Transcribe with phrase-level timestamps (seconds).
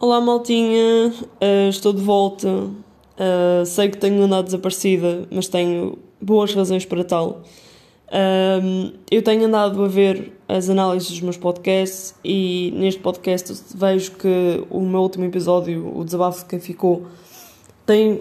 [0.00, 2.46] Olá, maltinha, uh, estou de volta.
[2.46, 7.42] Uh, sei que tenho andado desaparecida, mas tenho boas razões para tal.
[8.06, 14.12] Uh, eu tenho andado a ver as análises dos meus podcasts e neste podcast vejo
[14.12, 17.04] que o meu último episódio, o desabafo de quem ficou,
[17.84, 18.20] tem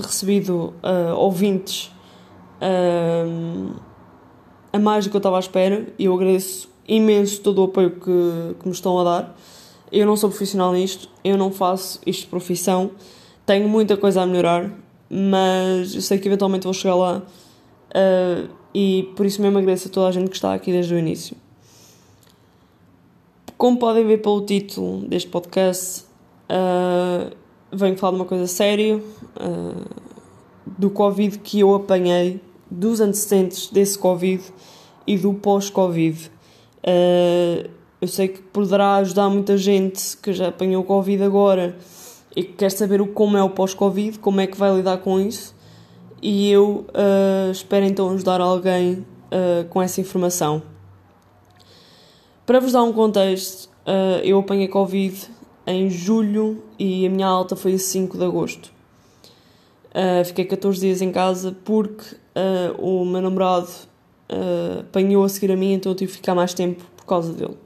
[0.00, 0.72] recebido
[1.18, 1.92] ouvintes
[4.72, 7.90] a mais do que eu estava à espera e eu agradeço imenso todo o apoio
[7.90, 9.36] que, que me estão a dar.
[9.94, 12.90] Eu não sou profissional nisto, eu não faço isto de profissão,
[13.46, 14.76] tenho muita coisa a melhorar,
[15.08, 19.90] mas eu sei que eventualmente vou chegar lá uh, e por isso mesmo agradeço a
[19.92, 21.36] toda a gente que está aqui desde o início.
[23.56, 26.06] Como podem ver pelo título deste podcast,
[26.50, 27.32] uh,
[27.70, 30.04] venho falar de uma coisa séria, uh,
[30.76, 34.42] do Covid que eu apanhei, dos antecedentes desse Covid
[35.06, 36.32] e do pós-Covid.
[36.82, 41.76] Uh, eu sei que poderá ajudar muita gente que já apanhou Covid agora
[42.36, 45.20] e que quer saber o, como é o pós-Covid, como é que vai lidar com
[45.20, 45.54] isso.
[46.20, 50.62] E eu uh, espero então ajudar alguém uh, com essa informação.
[52.44, 55.30] Para vos dar um contexto, uh, eu apanhei Covid
[55.66, 58.70] em julho e a minha alta foi a 5 de agosto.
[60.26, 62.16] fiquei 14 dias em casa porque
[62.78, 63.68] o meu namorado
[64.80, 67.56] apanhou a seguir a mim, então eu tive que ficar mais tempo por causa dele.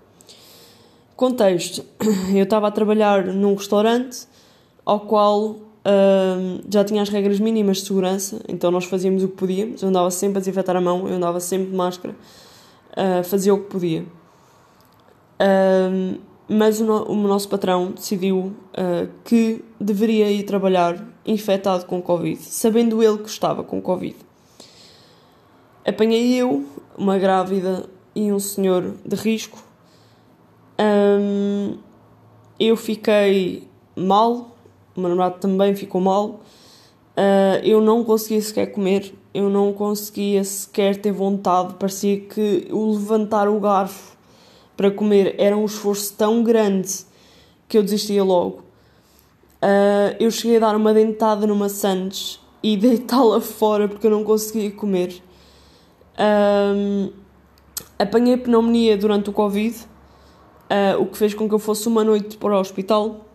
[1.19, 1.85] Contexto:
[2.33, 4.29] eu estava a trabalhar num restaurante
[4.87, 9.35] ao qual uh, já tinha as regras mínimas de segurança, então nós fazíamos o que
[9.35, 9.83] podíamos.
[9.83, 12.15] Eu andava sempre a desinfetar a mão, eu andava sempre de máscara,
[12.93, 14.03] uh, fazia o que podia.
[15.41, 18.55] Uh, mas o, no, o, nosso patrão decidiu
[19.25, 24.17] que deveria ir trabalhar infectado com Covid, sabendo ele que estava com Covid.
[25.85, 26.65] Apanhei eu,
[26.97, 29.68] uma grávida e um senhor de risco
[30.81, 31.77] um,
[32.59, 34.57] eu fiquei mal,
[34.97, 36.41] o meu namorado também ficou mal.
[37.17, 41.75] Uh, eu não conseguia sequer comer, eu não conseguia sequer ter vontade.
[41.75, 44.16] Parecia que o levantar o garfo
[44.77, 47.06] para comer era um esforço tão grande
[47.66, 48.62] que eu desistia logo.
[49.60, 54.22] Uh, eu cheguei a dar uma dentada numa Santos e deitá-la fora porque eu não
[54.22, 55.21] conseguia comer.
[56.21, 57.10] Um,
[57.99, 59.88] apanhei pneumonia durante o Covid
[60.71, 63.29] uh, o que fez com que eu fosse uma noite para o hospital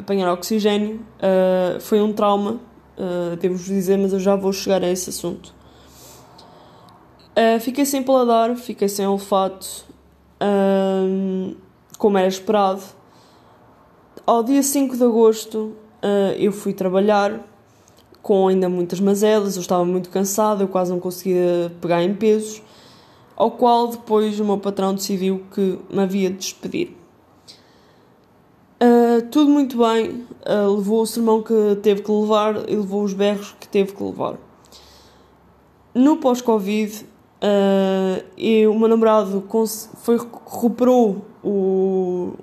[0.00, 1.00] apanhar oxigênio.
[1.18, 2.58] Uh, foi um trauma,
[2.98, 5.54] uh, devo-vos dizer, mas eu já vou chegar a esse assunto.
[7.30, 9.84] Uh, fiquei sem paladar, fiquei sem olfato,
[11.98, 12.82] como era esperado.
[14.26, 15.76] Ao dia 5 de agosto
[16.38, 17.40] eu fui trabalhar
[18.22, 22.62] com ainda muitas mazelas, eu estava muito cansada, eu quase não conseguia pegar em pesos
[23.40, 26.94] ao qual depois o meu patrão decidiu que me havia de despedir.
[28.82, 33.14] Uh, tudo muito bem, uh, levou o sermão que teve que levar e levou os
[33.14, 34.36] berros que teve que levar.
[35.94, 37.06] No pós-Covid,
[37.42, 39.42] uh, o meu namorado
[40.02, 42.34] foi, recuperou o,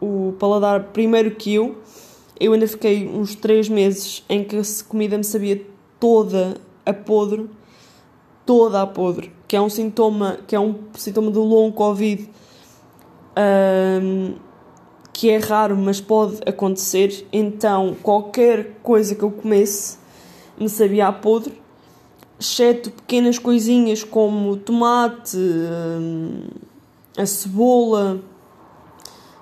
[0.00, 1.78] o paladar primeiro que eu.
[2.40, 5.64] Eu ainda fiquei uns 3 meses em que a comida me sabia
[6.00, 7.48] toda a podre,
[8.44, 12.28] toda a podre que é um sintoma, que é um sintoma do long Covid,
[14.02, 14.34] um,
[15.10, 17.26] que é raro, mas pode acontecer.
[17.32, 19.96] Então, qualquer coisa que eu comesse
[20.60, 21.60] me sabia a podre,
[22.38, 26.42] exceto pequenas coisinhas como tomate, um,
[27.16, 28.20] a cebola,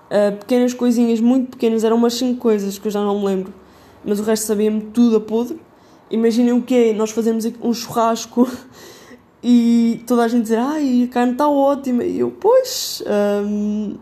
[0.07, 3.53] uh, pequenas coisinhas muito pequenas, eram umas 5 coisas que eu já não me lembro,
[4.05, 5.61] mas o resto sabia-me tudo a podre.
[6.09, 8.49] Imaginem o que é, nós fazemos um churrasco
[9.49, 12.03] e toda a gente dizer, ai, a carne está ótima.
[12.03, 13.01] E eu, pois,
[13.47, 13.97] um,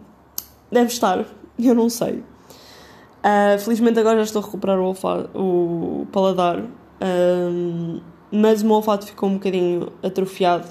[0.72, 1.27] deve estar,
[1.59, 2.15] eu não sei.
[2.15, 8.00] Uh, felizmente agora já estou a recuperar o, olfato, o paladar, um,
[8.32, 10.69] mas o meu olfato ficou um bocadinho atrofiado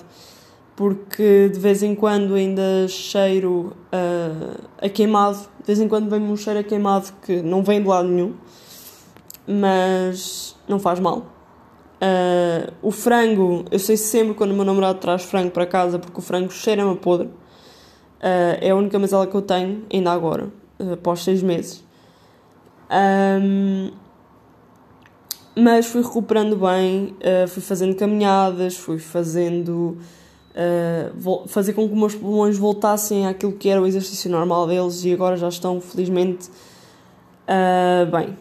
[0.76, 6.32] porque de vez em quando ainda cheiro uh, a queimado, de vez em quando vem-me
[6.32, 8.34] um cheiro a queimado que não vem de lado nenhum,
[9.48, 11.33] mas não faz mal.
[12.02, 16.20] Uh, o frango, eu sei sempre quando o meu namorado traz frango para casa porque
[16.20, 17.28] o frango cheira-me a podre.
[17.28, 20.50] Uh, é a única mazela que eu tenho, ainda agora,
[20.80, 21.84] uh, após seis meses.
[23.42, 23.92] Um,
[25.56, 29.98] mas fui recuperando bem, uh, fui fazendo caminhadas, fui fazendo.
[30.56, 35.04] Uh, fazer com que os meus pulmões voltassem àquilo que era o exercício normal deles
[35.04, 36.50] e agora já estão, felizmente,
[37.48, 38.38] uh, bem.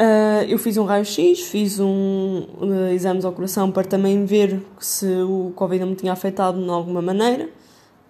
[0.00, 5.04] Uh, eu fiz um raio-x, fiz um uh, exames ao coração para também ver se
[5.04, 7.50] o Covid me tinha afetado de alguma maneira.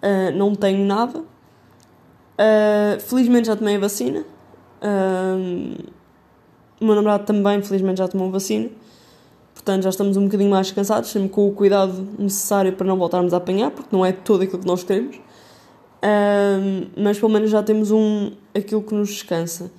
[0.01, 1.21] Uh, não tenho nada.
[3.01, 4.25] Felizmente já tomei a vacina.
[6.79, 8.69] O meu namorado também, felizmente, já tomou a vacina.
[9.53, 13.31] Portanto, já estamos um bocadinho mais cansados, sempre com o cuidado necessário para não voltarmos
[13.33, 15.19] a apanhar, porque não é todo aquilo que nós queremos.
[16.97, 19.69] Mas pelo menos já temos um, aquilo que nos descansa.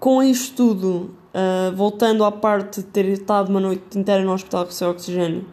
[0.00, 4.64] Com isto tudo, uh, voltando à parte de ter estado uma noite inteira no hospital
[4.64, 5.44] com seu oxigênio,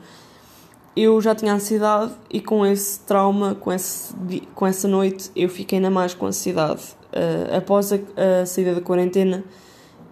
[0.96, 4.16] eu já tinha ansiedade e com esse trauma, com, esse,
[4.56, 6.96] com essa noite, eu fiquei ainda mais com ansiedade.
[7.12, 7.98] Uh, após a,
[8.42, 9.44] a, saída da quarentena,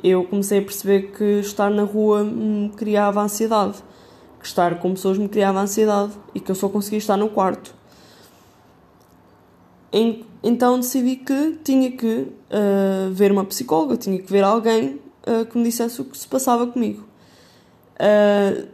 [0.03, 3.77] eu comecei a perceber que estar na rua me criava ansiedade,
[4.37, 7.73] que estar com pessoas me criava ansiedade e que eu só conseguia estar no quarto.
[10.47, 15.57] Então decidi que tinha que uh, ver uma psicóloga, tinha que ver alguém uh, que
[15.57, 17.03] me dissesse o que se passava comigo.
[17.95, 18.67] Uh,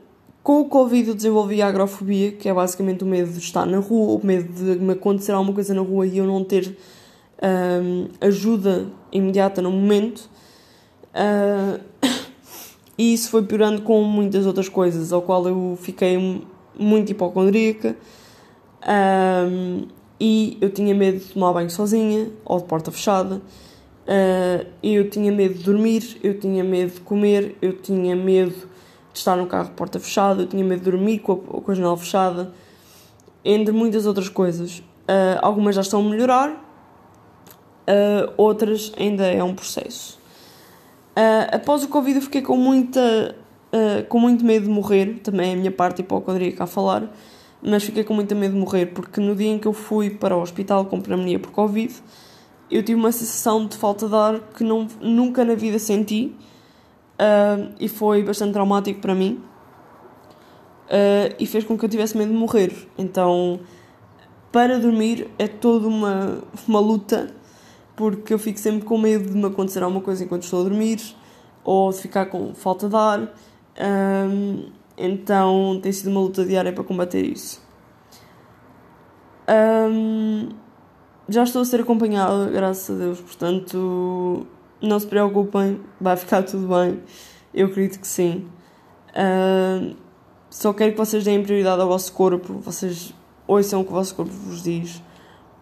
[0.43, 3.79] com o Covid eu desenvolvi a agrofobia, que é basicamente o medo de estar na
[3.79, 6.75] rua, o medo de me acontecer alguma coisa na rua e eu não ter
[8.19, 10.29] ajuda imediata no momento.
[11.15, 11.79] Uh,
[12.97, 16.17] e isso foi piorando com muitas outras coisas, ao qual eu fiquei
[16.77, 17.95] muito hipocondríaca.
[20.23, 23.37] E eu tinha medo de tomar banho sozinha ou de porta fechada.
[23.37, 28.69] Uh, eu tinha medo de dormir, eu tinha medo de comer, eu tinha medo
[29.11, 31.71] de estar no carro de porta fechada, eu tinha medo de dormir com a, com
[31.71, 32.53] a janela fechada,
[33.43, 34.77] entre muitas outras coisas.
[34.77, 40.21] Uh, algumas já estão a melhorar, uh, outras ainda é um processo.
[41.51, 43.35] Após o Covid eu fiquei com muita
[44.07, 47.11] com muito medo de morrer, também é a minha parte hipocondríaca a falar,
[47.61, 50.35] mas fiquei com muito medo de morrer porque no dia em que eu fui para
[50.35, 51.93] o hospital com pneumonia por Covid,
[52.69, 56.35] eu tive uma sensação de falta de ar que não, nunca na vida senti
[57.19, 59.43] uh, e foi bastante traumático para mim
[60.87, 62.73] uh, e fez com que eu tivesse medo de morrer.
[62.97, 63.59] Então,
[64.51, 67.33] para dormir é toda uma, uma luta
[67.95, 70.99] porque eu fico sempre com medo de me acontecer alguma coisa enquanto estou a dormir
[71.63, 73.33] ou de ficar com falta de ar.
[73.79, 74.71] Um,
[75.01, 77.61] então tem sido uma luta diária para combater isso.
[79.49, 80.49] Um,
[81.27, 84.45] já estou a ser acompanhada, graças a Deus, portanto
[84.81, 87.01] não se preocupem, vai ficar tudo bem.
[87.53, 88.47] Eu acredito que sim.
[89.09, 89.95] Uh,
[90.49, 93.13] só quero que vocês deem prioridade ao vosso corpo, vocês
[93.47, 95.01] ouçam o que o vosso corpo vos diz,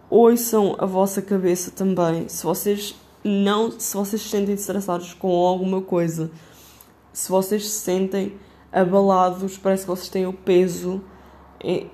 [0.09, 2.27] ouçam a vossa cabeça também.
[2.27, 6.31] Se vocês não, se vocês se sentem estressados com alguma coisa,
[7.11, 8.33] se vocês se sentem
[8.71, 11.01] abalados, parece que vocês têm o peso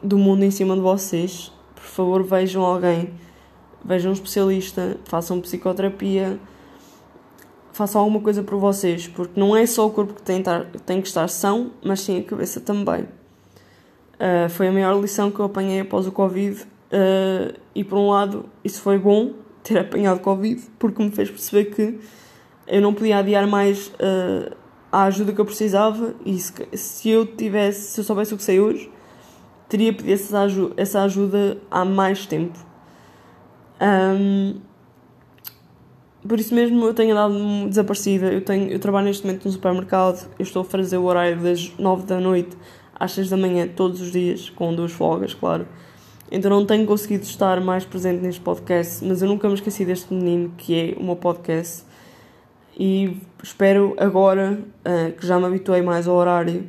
[0.04, 3.14] do mundo em cima de vocês, por favor vejam alguém,
[3.84, 6.40] vejam um especialista, façam psicoterapia
[7.76, 10.42] façam alguma coisa por vocês, porque não é só o corpo que tem,
[10.86, 13.04] tem que estar são, mas sim a cabeça também.
[14.14, 18.10] Uh, foi a maior lição que eu apanhei após o Covid, uh, e por um
[18.10, 22.00] lado, isso foi bom, ter apanhado Covid, porque me fez perceber que
[22.66, 24.56] eu não podia adiar mais uh,
[24.96, 28.44] a ajuda que eu precisava, e se, se, eu tivesse, se eu soubesse o que
[28.44, 28.90] sei hoje,
[29.68, 32.58] teria pedido essa, ajuda, essa ajuda há mais tempo.
[33.82, 34.56] Um,
[36.26, 38.28] por isso mesmo eu tenho andado desaparecida.
[38.32, 41.78] Eu, tenho, eu trabalho neste momento no supermercado, eu estou a fazer o horário das
[41.78, 42.56] 9 da noite
[42.98, 45.68] às 6 da manhã todos os dias, com duas folgas, claro.
[46.32, 50.14] Então não tenho conseguido estar mais presente neste podcast, mas eu nunca me esqueci deste
[50.14, 51.84] menino que é o meu podcast.
[52.78, 56.68] E espero agora, uh, que já me habituei mais ao horário,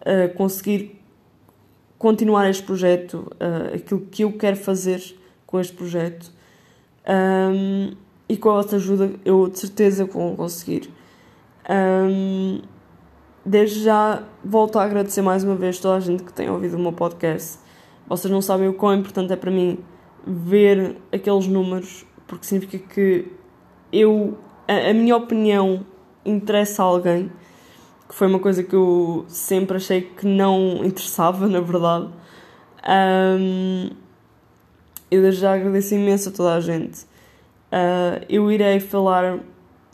[0.00, 1.00] uh, conseguir
[1.98, 5.00] continuar este projeto, uh, aquilo que eu quero fazer
[5.46, 6.32] com este projeto.
[7.06, 7.92] Um,
[8.28, 10.90] e com a vossa ajuda eu de certeza vou conseguir.
[11.70, 12.60] Um,
[13.44, 16.80] desde já volto a agradecer mais uma vez toda a gente que tem ouvido o
[16.80, 17.58] meu podcast.
[18.06, 19.78] Vocês não sabem o quão importante é para mim
[20.26, 23.30] ver aqueles números, porque significa que
[23.92, 25.84] eu, a, a minha opinião
[26.24, 27.30] interessa a alguém,
[28.08, 32.08] que foi uma coisa que eu sempre achei que não interessava, na verdade.
[32.88, 33.90] Um,
[35.10, 37.02] eu desde já agradeço imenso a toda a gente.
[37.72, 39.38] Uh, eu irei falar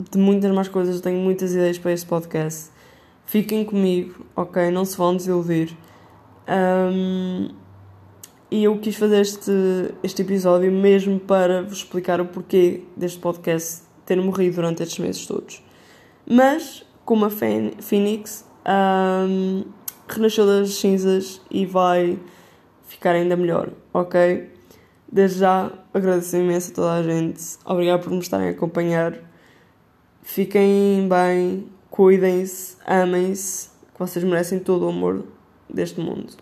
[0.09, 2.69] de muitas mais coisas, tenho muitas ideias para este podcast.
[3.25, 4.71] Fiquem comigo, ok?
[4.71, 5.75] Não se vão desiludir.
[6.47, 7.49] Um,
[8.49, 9.51] e eu quis fazer este,
[10.03, 15.25] este episódio mesmo para vos explicar o porquê deste podcast ter morrido durante estes meses
[15.25, 15.63] todos.
[16.29, 19.63] Mas, como a Phoenix, um,
[20.07, 22.19] renasceu das cinzas e vai
[22.87, 24.49] ficar ainda melhor, ok?
[25.11, 27.41] Desde já agradeço imenso a toda a gente.
[27.65, 29.17] Obrigado por me estarem a acompanhar.
[30.21, 35.25] Fiquem bem, cuidem-se, amem-se, que vocês merecem todo o amor
[35.69, 36.37] deste mundo.